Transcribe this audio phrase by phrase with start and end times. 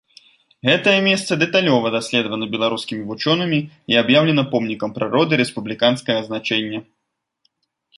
[0.69, 3.59] Гэтае месца дэталёва даследавана беларускімі вучонымі
[3.95, 6.79] і аб'яўлена помнікам прыроды рэспубліканскага значэння.